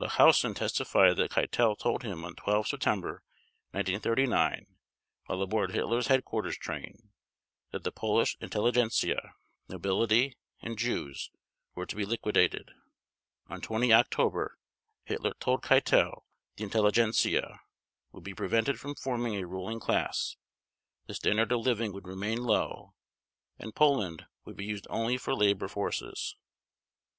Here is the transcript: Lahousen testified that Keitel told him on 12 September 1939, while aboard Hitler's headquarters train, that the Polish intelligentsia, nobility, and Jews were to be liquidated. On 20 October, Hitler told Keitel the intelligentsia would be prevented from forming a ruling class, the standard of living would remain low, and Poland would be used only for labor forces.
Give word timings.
Lahousen 0.00 0.54
testified 0.54 1.16
that 1.18 1.32
Keitel 1.32 1.76
told 1.76 2.02
him 2.02 2.24
on 2.24 2.34
12 2.34 2.66
September 2.68 3.22
1939, 3.72 4.66
while 5.26 5.42
aboard 5.42 5.72
Hitler's 5.72 6.06
headquarters 6.06 6.56
train, 6.56 7.10
that 7.72 7.84
the 7.84 7.92
Polish 7.92 8.38
intelligentsia, 8.40 9.34
nobility, 9.68 10.34
and 10.62 10.78
Jews 10.78 11.30
were 11.74 11.84
to 11.84 11.94
be 11.94 12.06
liquidated. 12.06 12.70
On 13.48 13.60
20 13.60 13.92
October, 13.92 14.58
Hitler 15.04 15.34
told 15.40 15.62
Keitel 15.62 16.24
the 16.56 16.64
intelligentsia 16.64 17.60
would 18.12 18.24
be 18.24 18.32
prevented 18.32 18.80
from 18.80 18.94
forming 18.94 19.34
a 19.34 19.46
ruling 19.46 19.78
class, 19.78 20.38
the 21.04 21.12
standard 21.12 21.52
of 21.52 21.60
living 21.60 21.92
would 21.92 22.08
remain 22.08 22.38
low, 22.38 22.94
and 23.58 23.74
Poland 23.74 24.24
would 24.46 24.56
be 24.56 24.64
used 24.64 24.86
only 24.88 25.18
for 25.18 25.34
labor 25.34 25.68
forces. 25.68 26.34